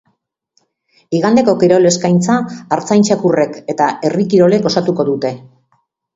[1.17, 2.39] Igandeko kirol eskaintza
[2.79, 5.35] artzain txakurrek eta herri kirolek osatuko dute.